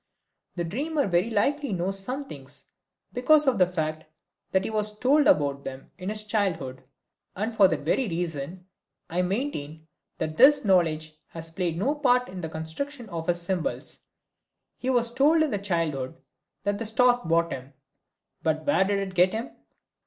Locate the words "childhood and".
6.23-7.53